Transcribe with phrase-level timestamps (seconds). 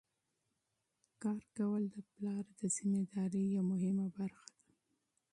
[1.21, 4.63] کار کول د پلار د مسؤلیت یوه مهمه برخه ده.